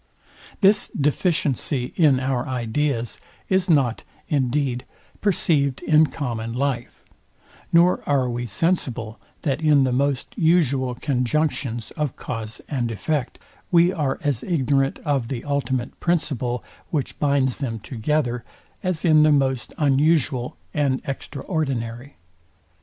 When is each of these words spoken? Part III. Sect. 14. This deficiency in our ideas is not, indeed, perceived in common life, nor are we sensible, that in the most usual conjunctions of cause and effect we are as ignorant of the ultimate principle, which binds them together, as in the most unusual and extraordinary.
Part 0.03 0.15
III. 0.15 0.23
Sect. 0.23 0.51
14. 0.53 0.67
This 0.71 0.87
deficiency 0.99 1.93
in 1.95 2.19
our 2.19 2.47
ideas 2.47 3.19
is 3.49 3.69
not, 3.69 4.03
indeed, 4.29 4.83
perceived 5.21 5.83
in 5.83 6.07
common 6.07 6.53
life, 6.53 7.03
nor 7.71 8.01
are 8.09 8.27
we 8.27 8.47
sensible, 8.47 9.19
that 9.43 9.61
in 9.61 9.83
the 9.83 9.91
most 9.91 10.33
usual 10.35 10.95
conjunctions 10.95 11.91
of 11.91 12.15
cause 12.15 12.61
and 12.67 12.89
effect 12.89 13.37
we 13.69 13.93
are 13.93 14.17
as 14.23 14.41
ignorant 14.43 14.97
of 15.05 15.27
the 15.27 15.43
ultimate 15.45 15.99
principle, 15.99 16.63
which 16.89 17.19
binds 17.19 17.57
them 17.57 17.77
together, 17.77 18.43
as 18.81 19.05
in 19.05 19.21
the 19.21 19.31
most 19.31 19.71
unusual 19.77 20.57
and 20.73 20.99
extraordinary. 21.05 22.15